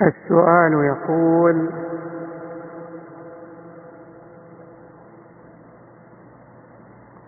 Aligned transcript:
السؤال 0.00 0.72
يقول 0.72 1.70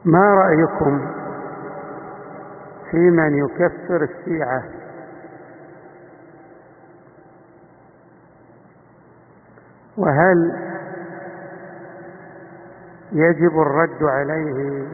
ما 0.05 0.35
رأيكم 0.35 1.07
في 2.91 2.97
من 2.97 3.35
يكفر 3.35 4.03
الشيعة؟ 4.03 4.63
وهل 9.97 10.53
يجب 13.13 13.61
الرد 13.61 14.03
عليه 14.03 14.89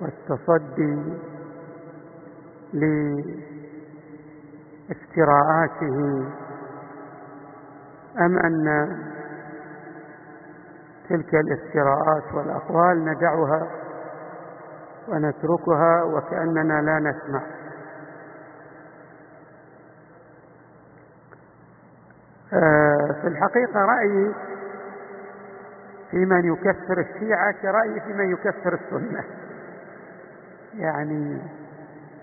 والتصدي 0.00 1.18
لافتراءاته 4.88 6.24
أم 8.20 8.38
أن 8.38 8.88
تلك 11.08 11.34
الافتراءات 11.34 12.34
والأقوال 12.34 13.04
ندعها 13.04 13.70
ونتركها 15.08 16.02
وكأننا 16.02 16.82
لا 16.82 16.98
نسمع؟ 16.98 17.42
آه، 22.52 23.20
في 23.22 23.28
الحقيقة 23.28 23.80
رأيي 23.80 24.34
في 26.10 26.16
من 26.16 26.52
يكفر 26.52 27.00
الشيعة 27.00 27.52
كرأيي 27.62 28.00
في 28.00 28.12
من 28.12 28.32
يكفر 28.32 28.74
السنة. 28.74 29.24
يعني 30.74 31.42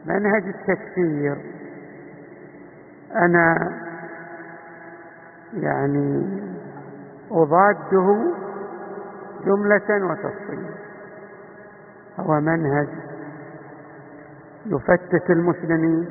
منهج 0.05 0.43
التكفير. 0.43 1.37
أنا 3.15 3.55
يعني 5.53 6.39
أضاده 7.31 8.33
جملة 9.45 10.11
وتفصيلا. 10.11 10.69
هو 12.19 12.39
منهج 12.39 12.87
يفتت 14.65 15.29
المسلمين 15.29 16.07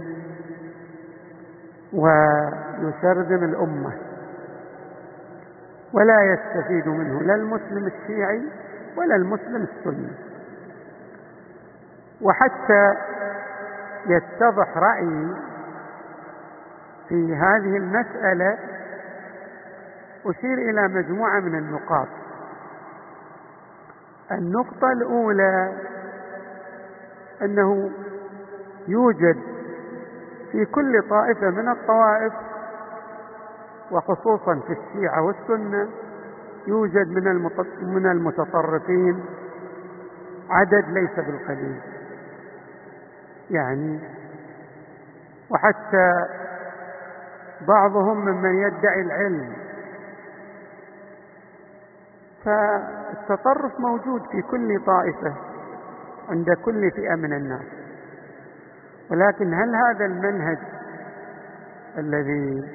ويشرذم 1.93 3.45
الأمة 3.45 3.93
ولا 5.93 6.33
يستفيد 6.33 6.89
منه 6.89 7.23
لا 7.23 7.35
المسلم 7.35 7.87
الشيعي 7.87 8.43
ولا 8.97 9.17
المسلم 9.17 9.57
السني. 9.63 10.13
وحتى 12.23 12.95
يتضح 14.07 14.77
رأيي 14.79 15.35
في 17.09 17.35
هذه 17.35 17.77
المسألة 17.77 18.59
أشير 20.27 20.71
إلى 20.71 20.89
مجموعة 20.89 21.41
من 21.41 21.59
النقاط. 21.59 22.09
النقطة 24.33 24.93
الأولى 24.93 25.73
أنه 27.43 27.91
يوجد 28.89 29.37
في 30.53 30.65
كل 30.65 31.03
طائفة 31.11 31.51
من 31.51 31.69
الطوائف 31.69 32.33
وخصوصا 33.91 34.61
في 34.67 34.73
الشيعة 34.73 35.23
والسنة 35.23 35.89
يوجد 36.67 37.09
من 37.09 37.51
من 37.83 38.07
المتطرفين 38.07 39.25
عدد 40.51 40.85
ليس 40.89 41.15
بالقليل. 41.17 41.81
يعني 43.51 44.01
وحتى 45.51 46.13
بعضهم 47.69 48.25
ممن 48.25 48.55
يدعي 48.55 49.01
العلم 49.01 49.53
فالتطرف 52.45 53.81
موجود 53.81 54.21
في 54.31 54.43
كل 54.43 54.85
طائفة 54.87 55.35
عند 56.29 56.47
كل 56.65 56.91
فئة 56.91 57.15
من 57.15 57.33
الناس. 57.33 57.67
ولكن 59.11 59.55
هل 59.55 59.75
هذا 59.77 60.05
المنهج 60.05 60.59
الذي 61.99 62.69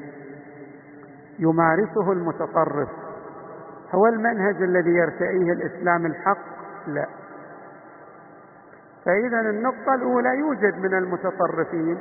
يمارسه 1.40 2.12
المتطرف 2.12 2.90
هو 3.92 4.08
المنهج 4.08 4.62
الذي 4.62 4.90
يرتئيه 4.92 5.54
الإسلام 5.54 6.06
الحق؟ 6.06 6.38
لا. 6.88 7.06
فإذا 9.06 9.40
النقطة 9.40 9.94
الأولى 9.94 10.30
يوجد 10.40 10.78
من 10.80 10.94
المتطرفين 10.98 11.98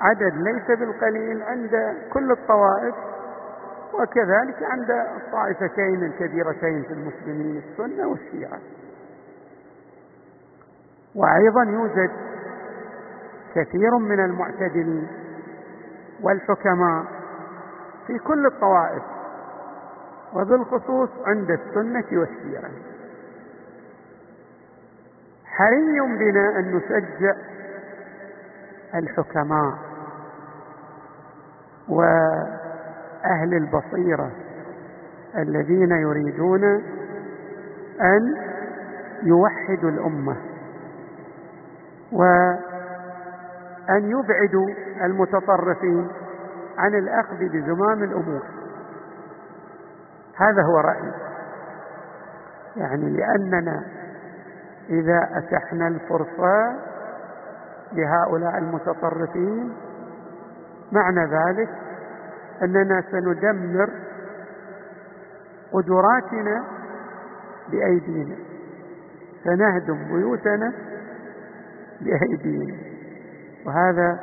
عدد 0.00 0.32
ليس 0.36 0.78
بالقليل 0.78 1.42
عند 1.42 1.96
كل 2.12 2.32
الطوائف 2.32 2.94
وكذلك 4.00 4.62
عند 4.62 4.90
الطائفتين 4.90 6.04
الكبيرتين 6.04 6.82
في 6.82 6.92
المسلمين 6.92 7.56
السنة 7.56 8.06
والشيعة. 8.08 8.58
وأيضا 11.14 11.62
يوجد 11.62 12.10
كثير 13.54 13.98
من 13.98 14.20
المعتدلين 14.24 15.08
والحكماء 16.22 17.04
في 18.06 18.18
كل 18.18 18.46
الطوائف 18.46 19.02
وبالخصوص 20.34 21.10
عند 21.26 21.50
السنة 21.50 22.04
والشيعة. 22.20 22.70
حري 25.44 26.00
بنا 26.00 26.58
أن 26.58 26.74
نشجع 26.76 27.34
الحكماء 28.94 29.74
وأهل 33.24 33.54
البصيرة 33.54 34.30
الذين 35.38 35.90
يريدون 35.90 36.64
أن 38.00 38.36
يوحدوا 39.22 39.90
الأمة 39.90 40.36
وأن 42.12 42.60
يبعدوا 44.10 44.66
المتطرفين 45.04 46.08
عن 46.78 46.94
الأخذ 46.94 47.36
بزمام 47.38 48.02
الأمور. 48.02 48.42
هذا 50.36 50.62
هو 50.62 50.80
رأيي. 50.80 51.12
يعني 52.76 53.10
لأننا 53.10 53.84
إذا 54.88 55.28
أتحنا 55.32 55.88
الفرصة 55.88 56.76
لهؤلاء 57.92 58.58
المتطرفين 58.58 59.72
معنى 60.92 61.24
ذلك 61.24 61.83
أننا 62.62 63.02
سندمر 63.10 63.90
قدراتنا 65.72 66.64
بأيدينا. 67.70 68.36
سنهدم 69.44 70.04
بيوتنا 70.08 70.72
بأيدينا. 72.00 72.76
وهذا 73.66 74.20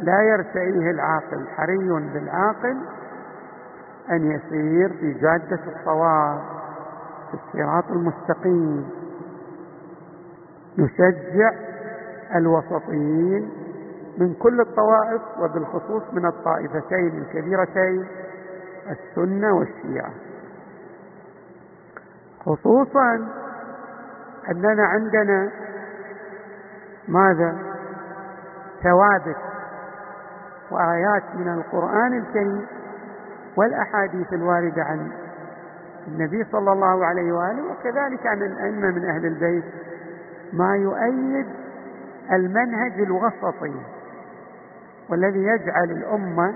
لا 0.00 0.22
يرتئيه 0.22 0.90
العاقل. 0.90 1.48
حري 1.48 1.88
بالعاقل 1.88 2.76
أن 4.10 4.30
يسير 4.30 4.88
في 4.88 5.12
جادة 5.12 5.60
الصواب 5.66 6.40
في 7.30 7.34
الصراط 7.34 7.90
المستقيم. 7.90 8.90
نشجع 10.78 11.52
الوسطيين 12.36 13.50
من 14.20 14.34
كل 14.34 14.60
الطوائف 14.60 15.22
وبالخصوص 15.40 16.02
من 16.12 16.26
الطائفتين 16.26 17.18
الكبيرتين 17.18 18.06
السنة 18.90 19.52
والشيعة. 19.56 20.10
خصوصا 22.40 23.28
أننا 24.50 24.84
عندنا 24.84 25.50
ماذا؟ 27.08 27.56
ثوابت 28.82 29.36
وآيات 30.70 31.22
من 31.34 31.48
القرآن 31.48 32.18
الكريم 32.18 32.66
والأحاديث 33.56 34.32
الواردة 34.32 34.82
عن 34.82 35.10
النبي 36.08 36.44
صلى 36.44 36.72
الله 36.72 37.06
عليه 37.06 37.32
وآله 37.32 37.62
وكذلك 37.72 38.26
عن 38.26 38.42
الأئمة 38.42 38.90
من 38.90 39.04
أهل 39.04 39.26
البيت 39.26 39.64
ما 40.52 40.76
يؤيد 40.76 41.46
المنهج 42.32 43.00
الوسطي 43.00 43.74
والذي 45.10 45.38
يجعل 45.38 45.90
الأمة 45.90 46.54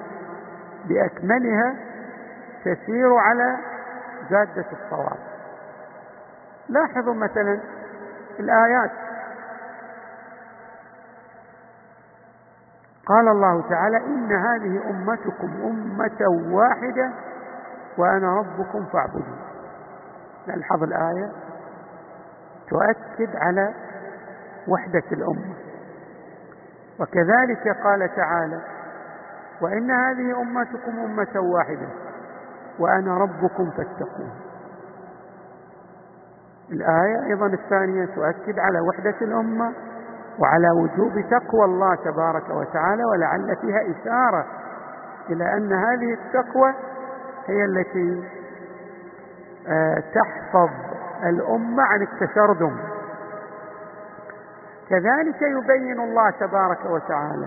بأكملها 0.89 1.77
تسير 2.65 3.15
على 3.15 3.57
جادة 4.31 4.67
الصواب. 4.73 5.19
لاحظوا 6.69 7.15
مثلا 7.15 7.61
الآيات. 8.41 8.91
قال 13.07 13.29
الله 13.29 13.69
تعالى 13.69 13.97
إن 13.97 14.33
هذه 14.33 14.91
أمتكم 14.91 15.51
أمة 15.65 16.53
واحدة 16.57 17.11
وأنا 17.99 18.37
ربكم 18.37 18.87
فاعبدون. 18.93 19.39
نلحظ 20.49 20.83
الآية 20.83 21.33
تؤكد 22.69 23.37
على 23.37 23.75
وحدة 24.69 25.03
الأمة. 25.13 25.64
وكذلك 27.01 27.69
قال 27.85 28.15
تعالى 28.17 28.61
وإن 29.61 29.91
هذه 29.91 30.41
أمتكم 30.41 30.99
أمة 30.99 31.41
واحدة 31.41 31.89
وأنا 32.79 33.19
ربكم 33.19 33.71
فاتقون. 33.71 34.31
الآية 36.71 37.27
أيضا 37.27 37.47
الثانية 37.47 38.05
تؤكد 38.05 38.59
على 38.59 38.81
وحدة 38.81 39.15
الأمة 39.23 39.73
وعلى 40.39 40.71
وجوب 40.71 41.13
تقوى 41.31 41.65
الله 41.65 41.95
تبارك 41.95 42.51
وتعالى 42.51 43.05
ولعل 43.05 43.57
فيها 43.57 43.81
إشارة 43.91 44.47
إلى 45.31 45.57
أن 45.57 45.73
هذه 45.73 46.13
التقوى 46.15 46.75
هي 47.47 47.65
التي 47.65 48.25
آه، 49.69 50.03
تحفظ 50.15 50.71
الأمة 51.25 51.83
عن 51.83 52.03
التشرذم 52.03 52.77
كذلك 54.89 55.43
يبين 55.43 56.01
الله 56.01 56.31
تبارك 56.31 56.85
وتعالى 56.85 57.47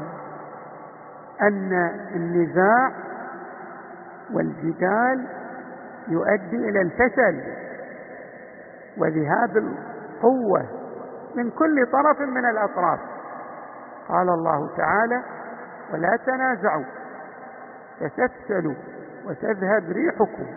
أن 1.42 1.74
النزاع 2.16 2.92
والجدال 4.34 5.28
يؤدي 6.08 6.70
إلى 6.70 6.82
الفشل 6.82 7.44
وذهاب 8.98 9.58
القوة 9.58 10.66
من 11.36 11.50
كل 11.52 11.88
طرف 11.92 12.22
من 12.22 12.46
الأطراف. 12.46 13.00
قال 14.08 14.30
الله 14.30 14.76
تعالى 14.78 15.24
ولا 15.94 16.18
تنازعوا 16.26 16.86
فتفشلوا 18.00 18.76
وتذهب 19.26 19.92
ريحكم. 19.92 20.48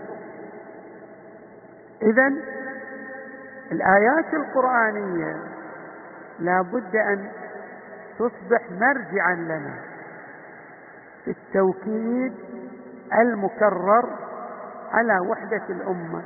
إذا 2.03 2.33
الآيات 3.73 4.35
القرآنية 4.35 5.37
لا 6.41 6.63
بد 6.63 6.97
أن 6.97 7.31
تصبح 8.19 8.71
مرجعا 8.71 9.35
لنا 9.35 9.75
في 11.25 11.31
التوكيد 11.31 12.35
المكرر 13.21 14.19
على 14.93 15.19
وحدة 15.19 15.63
الأمة. 15.71 16.23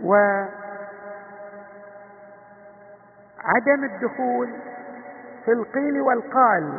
وعدم 0.00 0.50
الدخول 3.84 4.54
في 5.44 5.52
القيل 5.52 6.00
والقال 6.00 6.72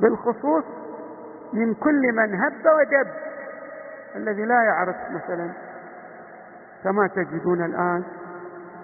بالخصوص 0.00 0.64
من 1.52 1.74
كل 1.74 2.12
من 2.12 2.34
هب 2.34 2.66
ودب 2.66 3.10
الذي 4.16 4.44
لا 4.44 4.62
يعرف 4.64 4.96
مثلا 5.10 5.50
كما 6.84 7.06
تجدون 7.06 7.64
الآن. 7.64 8.04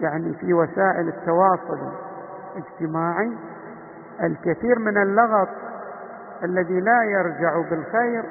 يعني 0.01 0.35
في 0.35 0.55
وسائل 0.55 1.09
التواصل 1.09 1.93
الاجتماعي 2.57 3.33
الكثير 4.23 4.79
من 4.79 5.03
اللغط 5.03 5.49
الذي 6.45 6.81
لا 6.81 7.03
يرجع 7.03 7.61
بالخير 7.71 8.25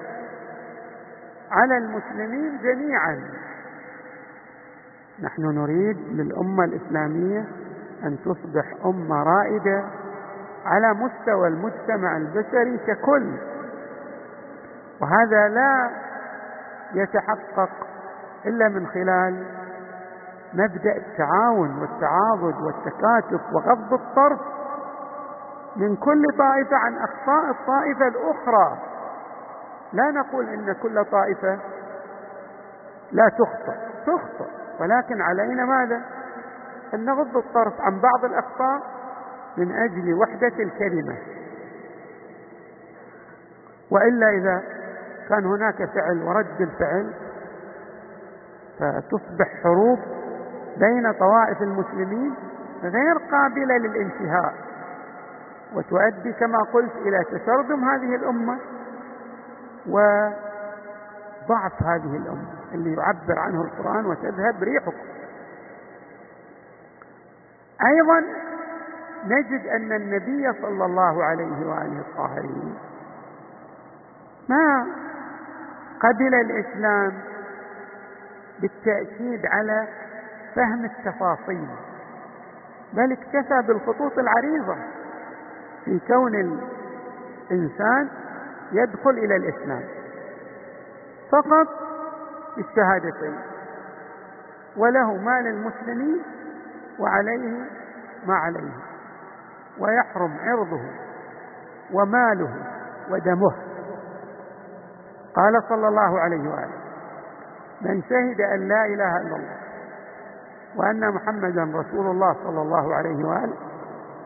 على 1.51 1.77
المسلمين 1.77 2.57
جميعا. 2.57 3.23
نحن 5.23 5.41
نريد 5.41 5.97
للأمة 6.11 6.63
الإسلامية 6.63 7.45
أن 8.03 8.17
تصبح 8.25 8.85
أمة 8.85 9.23
رائدة 9.23 9.83
على 10.65 10.93
مستوى 10.93 11.47
المجتمع 11.47 12.17
البشري 12.17 12.77
ككل 12.77 13.31
وهذا 15.01 15.47
لا 15.47 15.89
يتحقق 16.93 17.69
إلا 18.45 18.69
من 18.69 18.87
خلال 18.87 19.43
مبدأ 20.53 20.95
التعاون 20.97 21.79
والتعاضد 21.81 22.61
والتكاتف 22.61 23.41
وغض 23.53 23.93
الطرف 23.93 24.39
من 25.75 25.95
كل 25.95 26.23
طائفة 26.37 26.75
عن 26.77 26.97
أخطاء 26.97 27.49
الطائفة 27.49 28.07
الأخرى. 28.07 28.77
لا 29.93 30.11
نقول 30.11 30.49
إن 30.49 30.73
كل 30.73 31.05
طائفة 31.05 31.59
لا 33.11 33.29
تخطئ 33.29 33.77
تخطئ 34.05 34.49
ولكن 34.79 35.21
علينا 35.21 35.65
ماذا؟ 35.65 36.01
أن 36.93 37.05
نغض 37.05 37.37
الطرف 37.37 37.81
عن 37.81 38.01
بعض 38.01 38.25
الأخطاء 38.25 38.81
من 39.57 39.71
أجل 39.71 40.13
وحدة 40.13 40.63
الكلمة. 40.63 41.17
وإلا 43.91 44.29
إذا 44.29 44.63
كان 45.29 45.45
هناك 45.45 45.75
فعل 45.75 46.23
ورد 46.23 46.61
الفعل 46.61 47.13
فتصبح 48.79 49.63
حروب 49.63 49.99
بين 50.79 51.11
طوائف 51.11 51.61
المسلمين 51.61 52.35
غير 52.83 53.17
قابلة 53.31 53.77
للانتهاء. 53.77 54.53
وتؤدي 55.73 56.33
كما 56.33 56.57
قلت 56.73 56.95
إلى 56.95 57.23
تشرذم 57.23 57.89
هذه 57.89 58.15
الأمة 58.15 58.57
وضعف 59.89 61.83
هذه 61.83 62.15
الأمة 62.17 62.47
اللي 62.73 62.93
يعبر 62.93 63.39
عنه 63.39 63.61
القرآن 63.61 64.05
وتذهب 64.05 64.63
ريحكم. 64.63 65.07
أيضا 67.85 68.23
نجد 69.25 69.67
أن 69.67 69.91
النبي 69.91 70.53
صلى 70.61 70.85
الله 70.85 71.23
عليه 71.23 71.67
وآله 71.67 71.99
الطاهرين 71.99 72.77
ما 74.49 74.87
قبل 75.99 76.35
الإسلام 76.35 77.13
بالتأكيد 78.61 79.45
على 79.45 79.87
فهم 80.57 80.85
التفاصيل 80.85 81.67
بل 82.93 83.11
اكتفى 83.11 83.61
بالخطوط 83.67 84.17
العريضة 84.17 84.75
في 85.85 85.99
كون 86.07 86.35
الإنسان 87.51 88.09
يدخل 88.71 89.09
إلى 89.09 89.35
الإسلام. 89.35 89.83
فقط 91.31 91.67
الشهادتين 92.57 93.39
وله 94.77 95.13
ما 95.17 95.41
للمسلمين 95.41 96.21
وعليه 96.99 97.65
ما 98.25 98.35
عليه 98.35 98.73
ويحرم 99.79 100.37
عرضه 100.39 100.81
وماله 101.93 102.53
ودمه. 103.11 103.55
قال 105.35 105.63
صلى 105.69 105.87
الله 105.87 106.19
عليه 106.19 106.49
وآله 106.49 106.77
من 107.81 108.01
شهد 108.01 108.41
أن 108.41 108.67
لا 108.67 108.85
إله 108.85 109.17
إلا 109.17 109.35
الله 109.35 109.56
وأن 110.77 111.13
محمدا 111.13 111.63
رسول 111.63 112.07
الله 112.11 112.35
صلى 112.43 112.61
الله 112.61 112.95
عليه 112.95 113.25
وآله 113.27 113.53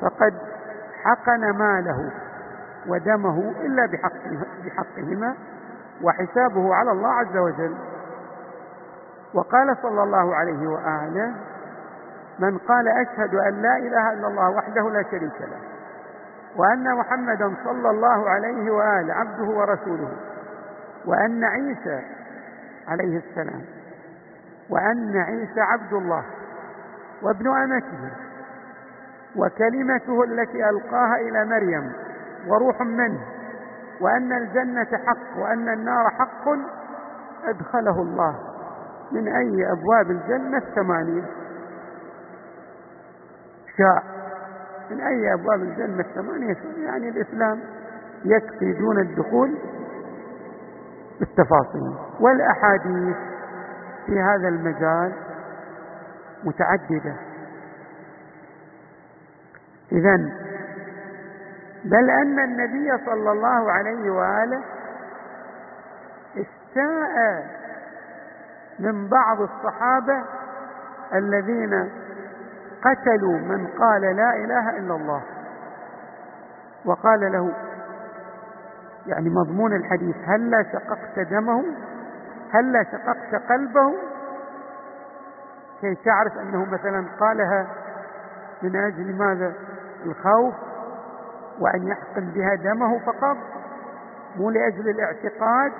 فقد 0.01 0.33
حقن 1.03 1.49
ماله 1.57 2.11
ودمه 2.87 3.53
إلا 3.61 3.85
بحقه 3.85 4.45
بحقهما 4.65 5.35
وحسابه 6.03 6.75
على 6.75 6.91
الله 6.91 7.09
عز 7.09 7.37
وجل. 7.37 7.75
وقال 9.33 9.77
صلى 9.81 10.03
الله 10.03 10.35
عليه 10.35 10.67
وآله 10.67 11.31
من 12.39 12.57
قال 12.57 12.87
أشهد 12.87 13.35
أن 13.35 13.61
لا 13.61 13.77
إله 13.77 14.13
إلا 14.13 14.27
الله 14.27 14.49
وحده 14.49 14.89
لا 14.89 15.03
شريك 15.03 15.41
له 15.41 15.59
وأن 16.57 16.95
محمدا 16.95 17.53
صلى 17.63 17.89
الله 17.89 18.29
عليه 18.29 18.71
وآله 18.71 19.13
عبده 19.13 19.43
ورسوله 19.43 20.11
وأن 21.05 21.43
عيسى 21.43 22.01
عليه 22.87 23.17
السلام 23.17 23.61
وأن 24.69 25.17
عيسى 25.17 25.61
عبد 25.61 25.93
الله 25.93 26.23
وابن 27.23 27.47
أمته 27.47 28.11
وكلمته 29.35 30.23
التي 30.23 30.69
ألقاها 30.69 31.15
إلى 31.15 31.45
مريم 31.45 31.91
وروح 32.47 32.81
منه 32.81 33.19
وأن 34.01 34.33
الجنة 34.33 34.97
حق 35.05 35.37
وأن 35.39 35.69
النار 35.69 36.09
حق 36.09 36.47
أدخله 37.45 38.01
الله 38.01 38.35
من 39.11 39.27
أي 39.27 39.71
أبواب 39.71 40.11
الجنة 40.11 40.57
الثمانية. 40.57 41.23
شاء 43.77 44.03
من 44.91 45.01
أي 45.01 45.33
أبواب 45.33 45.61
الجنة 45.61 45.99
الثمانية 45.99 46.55
يعني 46.85 47.09
الإسلام؟ 47.09 47.59
يكفي 48.25 48.73
دون 48.73 48.99
الدخول 48.99 49.57
بالتفاصيل. 51.19 51.95
والأحاديث 52.19 53.17
في 54.05 54.19
هذا 54.19 54.47
المجال 54.47 55.13
متعددة. 56.43 57.15
إذا 59.91 60.15
بل 61.85 62.09
أن 62.09 62.39
النبي 62.39 63.05
صلى 63.05 63.31
الله 63.31 63.71
عليه 63.71 64.11
وآله 64.11 64.63
استاء 66.37 67.45
من 68.79 69.07
بعض 69.09 69.41
الصحابة 69.41 70.23
الذين 71.13 71.89
قتلوا 72.81 73.37
من 73.37 73.67
قال 73.67 74.01
لا 74.01 74.35
إله 74.35 74.69
إلا 74.69 74.95
الله 74.95 75.21
وقال 76.85 77.31
له 77.31 77.53
يعني 79.07 79.29
مضمون 79.29 79.73
الحديث 79.73 80.15
هلا 80.25 80.63
شققت 80.63 81.19
دمه 81.19 81.63
هلا 82.53 82.83
شققت 82.83 83.35
قلبه 83.49 83.93
كي 85.81 85.95
تعرف 85.95 86.37
أنه 86.37 86.65
مثلا 86.65 87.05
قالها 87.19 87.67
من 88.61 88.75
أجل 88.75 89.15
ماذا؟ 89.15 89.53
الخوف 90.05 90.53
وأن 91.59 91.87
يحقن 91.87 92.25
بها 92.25 92.55
دمه 92.55 92.99
فقط 92.99 93.37
مو 94.35 94.49
لأجل 94.49 94.89
الاعتقاد. 94.89 95.71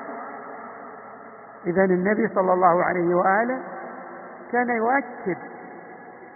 إذا 1.65 1.83
النبي 1.83 2.27
صلى 2.27 2.53
الله 2.53 2.83
عليه 2.83 3.15
وآله 3.15 3.61
كان 4.51 4.69
يؤكد 4.69 5.37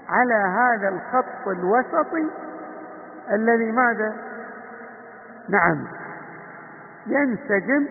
على 0.10 0.34
هذا 0.34 0.90
الخط 0.90 1.48
الوسطي 1.48 2.30
الذي 3.32 3.72
ماذا؟ 3.72 4.16
نعم 5.50 5.88
ينسجم 7.08 7.88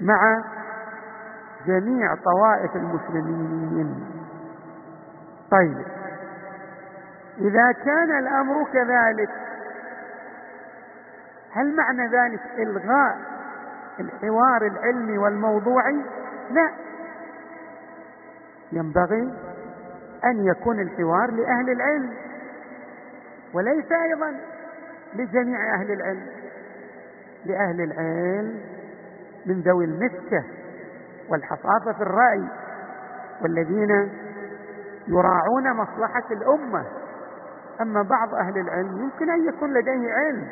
مع 0.00 0.44
جميع 1.66 2.14
طوائف 2.14 2.76
المسلمين. 2.76 4.06
طيب. 5.50 5.86
إذا 7.38 7.72
كان 7.72 8.18
الأمر 8.18 8.64
كذلك 8.72 9.30
هل 11.52 11.76
معنى 11.76 12.08
ذلك 12.08 12.40
إلغاء 12.58 13.18
الحوار 14.00 14.66
العلمي 14.66 15.18
والموضوعي؟ 15.18 16.04
لا. 16.50 16.70
ينبغي 18.72 19.34
أن 20.24 20.44
يكون 20.44 20.80
الحوار 20.80 21.30
لأهل 21.30 21.70
العلم 21.70 22.14
وليس 23.54 23.92
أيضا 23.92 24.36
لجميع 25.14 25.74
أهل 25.74 25.92
العلم. 25.92 26.26
لأهل 27.44 27.80
العلم 27.80 28.60
من 29.46 29.60
ذوي 29.60 29.84
المسكة 29.84 30.44
والحصافة 31.30 31.92
في 31.92 32.02
الرأي 32.02 32.48
والذين 33.42 33.90
يراعون 35.08 35.72
مصلحة 35.76 36.24
الأمة. 36.30 36.84
أما 37.80 38.02
بعض 38.02 38.34
أهل 38.34 38.58
العلم 38.58 38.98
يمكن 39.02 39.30
أن 39.30 39.48
يكون 39.48 39.74
لديه 39.74 40.12
علم 40.12 40.48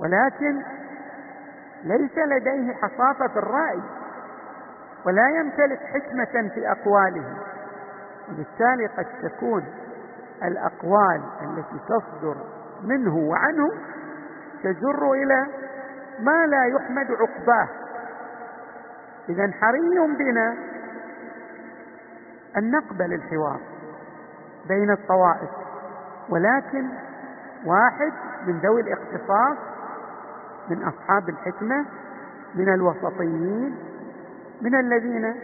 ولكن 0.00 0.62
ليس 1.84 2.18
لديه 2.18 2.74
حصافة 2.74 3.38
الرأي 3.38 3.82
ولا 5.06 5.28
يمتلك 5.28 5.78
حكمة 5.78 6.48
في 6.54 6.70
أقواله. 6.72 7.36
وبالتالي 8.28 8.86
قد 8.86 9.06
تكون 9.22 9.64
الأقوال 10.42 11.22
التي 11.42 11.80
تصدر 11.88 12.36
منه 12.82 13.16
وعنه 13.16 13.68
تجر 14.62 15.12
إلى 15.12 15.46
ما 16.20 16.46
لا 16.46 16.64
يحمد 16.64 17.06
عقباه. 17.10 17.68
إذا 19.28 19.52
حري 19.60 20.14
بنا 20.18 20.56
أن 22.56 22.70
نقبل 22.70 23.14
الحوار 23.14 23.60
بين 24.68 24.90
الطوائف 24.90 25.50
ولكن 26.28 26.88
واحد 27.64 28.12
من 28.46 28.58
ذوي 28.58 28.80
الاختصاص 28.80 29.56
من 30.70 30.82
أصحاب 30.82 31.28
الحكمة 31.28 31.84
من 32.54 32.74
الوسطيين 32.74 33.76
من 34.62 34.74
الذين 34.74 35.34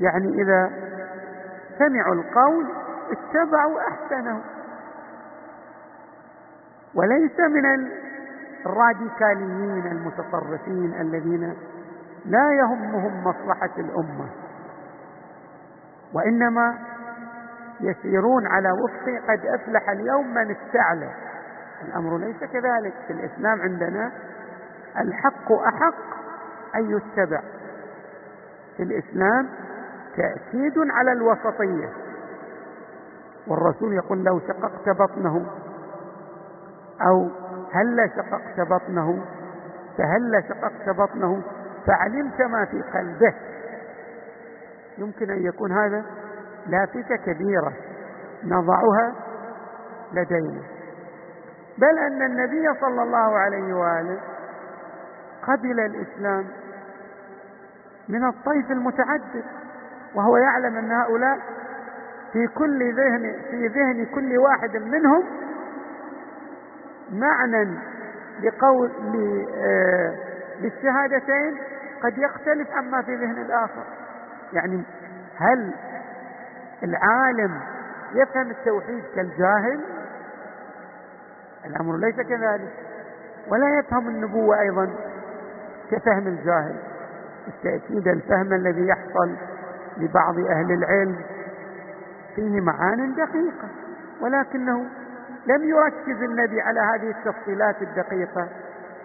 يعني 0.00 0.42
إذا 0.42 0.70
سمعوا 1.78 2.14
القول 2.14 2.66
اتبعوا 3.10 3.80
أحسنه. 3.80 4.40
وليس 6.94 7.40
من 7.40 7.88
الراديكاليين 8.66 9.86
المتطرفين 9.86 10.94
الذين 11.00 11.54
لا 12.24 12.52
يهمهم 12.52 13.24
مصلحة 13.24 13.70
الأمة 13.78 14.26
وإنما 16.14 16.78
يسيرون 17.80 18.46
على 18.46 18.70
وفق 18.70 19.30
قد 19.30 19.46
أفلح 19.46 19.90
اليوم 19.90 20.34
من 20.34 20.50
استعلى. 20.50 21.10
الأمر 21.88 22.18
ليس 22.18 22.44
كذلك 22.44 22.94
في 23.06 23.12
الإسلام 23.12 23.60
عندنا 23.60 24.12
الحق 25.00 25.52
أحق 25.52 25.94
أن 26.74 26.90
يتبع. 26.90 27.40
في 28.76 28.82
الإسلام 28.82 29.48
تأكيد 30.16 30.78
على 30.78 31.12
الوسطية 31.12 31.88
والرسول 33.46 33.92
يقول 33.92 34.24
لو 34.24 34.40
شققت 34.40 34.88
بطنه 34.88 35.46
أو 37.00 37.28
هل 37.72 38.10
شققت 38.16 38.68
بطنه 38.68 39.24
فهل 39.98 40.44
شققت 40.48 40.96
بطنه 40.96 41.42
فعلمت 41.86 42.42
ما 42.42 42.64
في 42.64 42.82
قلبه. 42.82 43.34
يمكن 44.98 45.30
أن 45.30 45.46
يكون 45.46 45.72
هذا 45.72 46.04
لافتة 46.66 47.16
كبيرة 47.16 47.72
نضعها 48.44 49.14
لدينا. 50.12 50.62
بل 51.78 51.98
أن 51.98 52.22
النبي 52.22 52.80
صلى 52.80 53.02
الله 53.02 53.38
عليه 53.38 53.74
وآله 53.74 54.20
قبل 55.42 55.80
الإسلام 55.80 56.44
من 58.08 58.24
الطيف 58.28 58.70
المتعدد 58.70 59.44
وهو 60.14 60.36
يعلم 60.36 60.76
أن 60.76 60.92
هؤلاء 60.92 61.38
في 62.32 62.46
كل 62.46 62.94
ذهن 62.96 63.34
في 63.50 63.66
ذهن 63.66 64.06
كل 64.14 64.38
واحد 64.38 64.76
منهم 64.76 65.24
معنى 67.12 67.78
لقول 68.42 68.90
آه، 69.56 70.14
للشهادتين 70.60 71.58
قد 72.02 72.18
يختلف 72.18 72.70
عما 72.70 73.02
في 73.02 73.14
ذهن 73.16 73.42
الآخر. 73.42 73.84
يعني 74.52 74.82
هل 75.36 75.74
العالم 76.82 77.60
يفهم 78.14 78.50
التوحيد 78.50 79.04
كالجاهل؟ 79.14 79.80
الأمر 81.66 81.96
ليس 81.96 82.16
كذلك. 82.16 82.72
ولا 83.48 83.78
يفهم 83.78 84.08
النبوة 84.08 84.60
أيضا 84.60 84.90
كفهم 85.90 86.26
الجاهل. 86.26 86.76
بالتأكيد 87.46 88.08
الفهم 88.08 88.52
الذي 88.52 88.86
يحصل 88.86 89.36
لبعض 89.96 90.38
أهل 90.38 90.72
العلم 90.72 91.16
فيه 92.34 92.60
معان 92.60 93.14
دقيقة 93.14 93.68
ولكنه 94.20 94.86
لم 95.46 95.64
يركز 95.64 96.22
النبي 96.22 96.60
على 96.60 96.80
هذه 96.80 97.10
التفصيلات 97.10 97.82
الدقيقة 97.82 98.48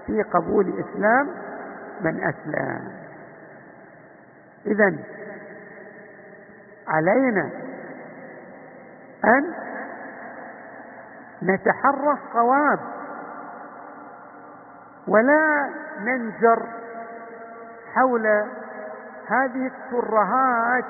في 0.05 0.23
قبول 0.23 0.73
إسلام 0.79 1.27
من 2.01 2.23
أسلم. 2.23 2.91
إذا 4.65 4.95
علينا 6.87 7.49
أن 9.25 9.53
نتحرى 11.43 12.17
الصواب 12.23 12.79
ولا 15.07 15.69
ننجر 15.99 16.67
حول 17.93 18.27
هذه 19.27 19.67
الترهات 19.67 20.85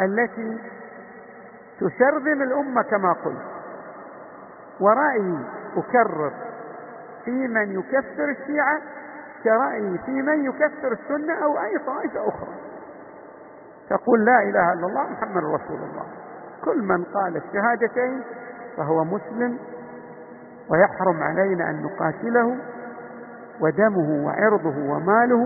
التي 0.00 0.58
تشرذم 1.80 2.42
الأمة 2.42 2.82
كما 2.82 3.12
قلت. 3.12 3.50
ورأيي 4.80 5.38
أكرر 5.76 6.32
في 7.24 7.30
من 7.30 7.78
يكفر 7.78 8.24
الشيعة 8.30 8.80
كرأيي 9.44 9.98
في 9.98 10.10
من 10.10 10.44
يكفر 10.44 10.92
السنة 10.92 11.44
أو 11.44 11.58
أي 11.58 11.78
طائفة 11.86 12.28
أخرى. 12.28 12.54
تقول 13.90 14.24
لا 14.24 14.42
إله 14.42 14.72
إلا 14.72 14.86
الله 14.86 15.02
محمد 15.02 15.44
رسول 15.44 15.76
الله. 15.76 16.04
كل 16.64 16.82
من 16.82 17.04
قال 17.04 17.36
الشهادتين 17.36 18.22
فهو 18.76 19.04
مسلم 19.04 19.58
ويحرم 20.70 21.22
علينا 21.22 21.70
أن 21.70 21.82
نقاتله 21.82 22.56
ودمه 23.60 24.26
وعرضه 24.26 24.92
وماله 24.92 25.44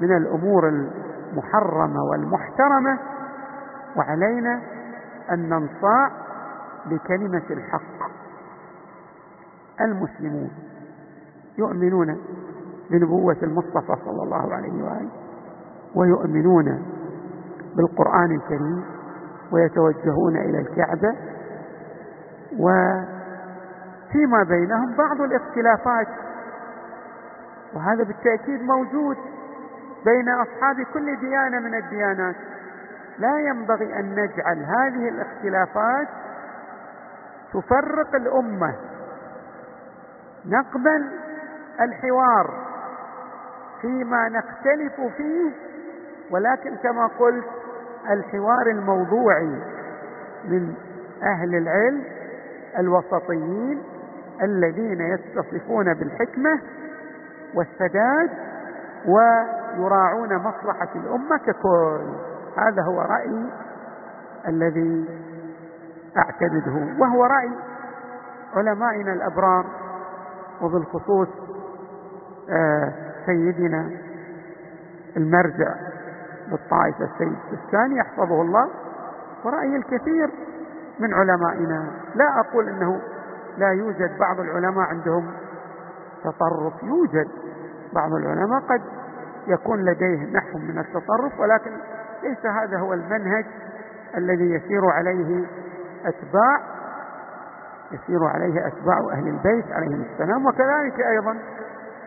من 0.00 0.16
الأمور 0.16 0.68
المحرمة 0.68 2.04
والمحترمة 2.10 2.98
وعلينا 3.96 4.60
أن 5.32 5.48
ننصاع 5.48 6.10
لكلمة 6.86 7.42
الحق. 7.50 8.10
المسلمون 9.80 10.50
يؤمنون 11.58 12.20
بنبوة 12.90 13.36
المصطفى 13.42 13.96
صلى 14.04 14.22
الله 14.22 14.54
عليه 14.54 14.84
وآله 14.84 15.10
ويؤمنون 15.94 16.82
بالقرآن 17.76 18.30
الكريم 18.30 18.84
ويتوجهون 19.52 20.36
إلى 20.36 20.58
الكعبة 20.58 21.14
وفيما 22.52 24.42
بينهم 24.42 24.96
بعض 24.96 25.20
الاختلافات. 25.20 26.08
وهذا 27.74 28.04
بالتأكيد 28.04 28.62
موجود 28.62 29.16
بين 30.04 30.28
أصحاب 30.28 30.76
كل 30.94 31.16
ديانة 31.20 31.58
من 31.58 31.74
الديانات. 31.74 32.36
لا 33.18 33.38
ينبغي 33.38 34.00
أن 34.00 34.10
نجعل 34.10 34.64
هذه 34.64 35.08
الاختلافات 35.08 36.08
تفرق 37.52 38.14
الأمة. 38.14 38.74
نقبل 40.46 41.10
الحوار. 41.80 42.63
فيما 43.84 44.28
نختلف 44.28 45.00
فيه 45.16 45.50
ولكن 46.30 46.76
كما 46.76 47.06
قلت 47.06 47.44
الحوار 48.10 48.66
الموضوعي 48.66 49.62
من 50.44 50.74
أهل 51.22 51.54
العلم 51.54 52.04
الوسطيين 52.78 53.82
الذين 54.42 55.00
يتصفون 55.00 55.94
بالحكمة 55.94 56.60
والسداد 57.54 58.30
ويراعون 59.06 60.36
مصلحة 60.36 60.88
الأمة 60.96 61.36
ككل. 61.36 62.14
هذا 62.58 62.82
هو 62.82 63.00
رأيي 63.00 63.50
الذي 64.48 65.08
أعتمده 66.16 67.00
وهو 67.00 67.24
رأي 67.24 67.50
علمائنا 68.54 69.12
الأبرار 69.12 69.66
وبالخصوص 70.62 71.28
آه، 72.50 72.92
سيدنا 73.26 73.90
المرجع 75.16 75.74
للطائفة 76.48 77.04
السيد 77.04 77.36
السيستاني 77.44 77.96
يحفظه 77.98 78.42
الله 78.42 78.70
ورأي 79.44 79.76
الكثير 79.76 80.30
من 81.00 81.14
علمائنا. 81.14 81.90
لا 82.14 82.40
أقول 82.40 82.68
أنه 82.68 83.00
لا 83.58 83.68
يوجد 83.68 84.18
بعض 84.18 84.40
العلماء 84.40 84.86
عندهم 84.88 85.30
تطرف. 86.24 86.82
يوجد 86.82 87.28
بعض 87.92 88.12
العلماء 88.12 88.60
قد 88.60 88.82
يكون 89.46 89.84
لديه 89.84 90.32
نحو 90.32 90.58
من 90.58 90.78
التطرف 90.78 91.40
ولكن 91.40 91.70
ليس 92.22 92.46
هذا 92.46 92.78
هو 92.78 92.92
المنهج 92.92 93.44
الذي 94.16 94.50
يسير 94.50 94.86
عليه 94.86 95.46
أتباع 96.04 96.60
يسير 97.92 98.24
عليه 98.24 98.66
أتباع 98.66 98.98
أهل 99.12 99.28
البيت 99.28 99.72
عليهم 99.72 100.04
السلام 100.12 100.46
وكذلك 100.46 101.00
أيضا 101.00 101.38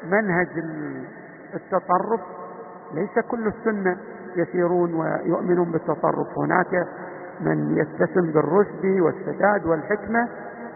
منهج 0.03 0.47
التطرف 1.53 2.21
ليس 2.93 3.19
كل 3.31 3.47
السنة 3.47 3.97
يسيرون 4.35 4.93
ويؤمنون 4.93 5.71
بالتطرف. 5.71 6.27
هناك 6.37 6.87
من 7.41 7.77
يتسم 7.77 8.31
بالرشد 8.31 8.85
والسداد 8.85 9.65
والحكمة 9.65 10.27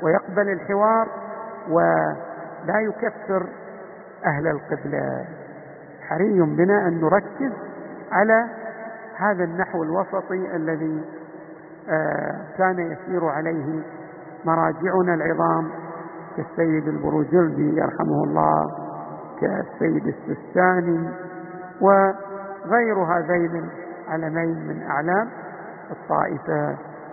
ويقبل 0.04 0.50
الحوار 0.50 1.08
ولا 1.70 2.80
يكفر 2.80 3.50
أهل 4.26 4.48
القبلة. 4.48 5.26
حري 6.02 6.42
بنا 6.42 6.88
أن 6.88 7.02
نركز 7.02 7.52
على 8.12 8.46
هذا 9.18 9.44
النحو 9.44 9.84
الوسطي 9.84 10.56
الذي 10.56 11.06
آه، 11.90 12.42
كان 12.58 12.80
يسير 12.80 13.26
عليه 13.26 13.84
مراجعنا 14.46 15.14
العظام 15.14 15.72
كالسيد 16.38 16.88
البروجردي 16.88 17.78
يرحمه 17.78 18.24
الله. 18.24 18.91
كالسيد 19.42 20.08
السستاني 20.08 21.10
وغير 21.82 22.98
هذين 23.04 23.70
العلمين 24.08 24.68
من 24.68 24.84
أعلام 24.84 25.30
الطائفة 25.92 26.78